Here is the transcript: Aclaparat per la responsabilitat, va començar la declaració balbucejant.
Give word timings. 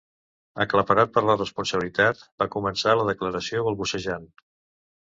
Aclaparat 0.63 1.11
per 1.17 1.23
la 1.25 1.35
responsabilitat, 1.35 2.25
va 2.45 2.49
començar 2.59 2.99
la 3.03 3.09
declaració 3.13 3.67
balbucejant. 3.71 4.31